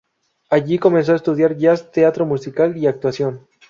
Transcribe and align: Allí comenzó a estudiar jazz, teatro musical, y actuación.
Allí 0.49 0.79
comenzó 0.79 1.13
a 1.13 1.17
estudiar 1.17 1.57
jazz, 1.57 1.91
teatro 1.91 2.25
musical, 2.25 2.75
y 2.75 2.87
actuación. 2.87 3.45